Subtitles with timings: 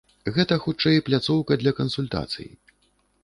[0.35, 2.49] Гэта хутчэй пляцоўка для кансультацый.